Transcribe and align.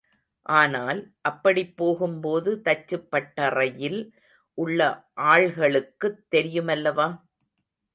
ஆனால், 0.45 0.99
அப்படிப் 1.21 1.77
போகும் 1.77 2.19
போது 2.21 2.61
தச்சுப்பட்டறையில் 2.65 4.01
உள்ள 4.57 4.81
ஆள்களுக்குத் 5.29 6.21
தெரியுமல்லவா? 6.35 7.09